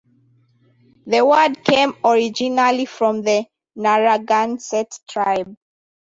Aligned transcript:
The 1.05 1.23
word 1.23 1.63
came 1.63 1.93
originally 2.03 2.85
from 2.85 3.21
the 3.21 3.45
Narragansett 3.75 4.91
tribe. 5.07 5.55